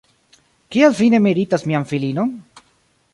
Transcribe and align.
Kial 0.75 0.95
vi 0.99 1.09
ne 1.15 1.19
meritas 1.27 1.65
mian 1.73 1.85
filinon? 1.91 2.33